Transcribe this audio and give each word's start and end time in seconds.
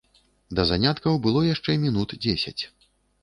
Да 0.59 0.63
заняткаў 0.69 1.19
было 1.27 1.43
яшчэ 1.49 1.71
мінут 1.83 2.17
дзесяць. 2.27 2.61